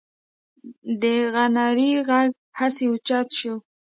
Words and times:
د 1.01 1.03
غنړې 1.33 1.91
غږ 2.07 2.29
هسې 2.59 2.83
اوچت 2.91 3.27
شو. 3.39 3.55